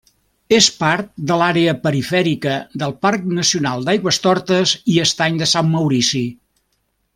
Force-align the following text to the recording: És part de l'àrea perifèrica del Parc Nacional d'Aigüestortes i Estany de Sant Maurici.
És 0.59 0.69
part 0.77 1.11
de 1.31 1.35
l'àrea 1.41 1.75
perifèrica 1.83 2.55
del 2.85 2.97
Parc 3.07 3.29
Nacional 3.41 3.87
d'Aigüestortes 3.91 4.75
i 4.95 4.99
Estany 5.07 5.41
de 5.45 5.53
Sant 5.55 5.71
Maurici. 5.77 6.27